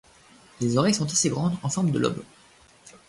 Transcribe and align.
Les 0.61 0.77
oreilles 0.79 0.95
sont 0.95 1.05
assez 1.05 1.29
grandes 1.29 1.59
en 1.61 1.69
forme 1.69 1.91
de 1.91 1.99
lobe. 1.99 2.23